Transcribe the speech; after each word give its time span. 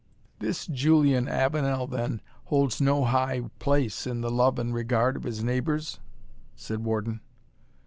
"This 0.39 0.65
Julian 0.65 1.27
Avenel, 1.29 1.85
then, 1.85 2.21
holds 2.45 2.81
no 2.81 3.05
high 3.05 3.43
place 3.59 4.07
in 4.07 4.21
the 4.21 4.31
love 4.31 4.57
and 4.57 4.73
regard 4.73 5.15
of 5.15 5.21
his 5.25 5.43
neighbours?" 5.43 5.99
said 6.55 6.83
Warden. 6.83 7.21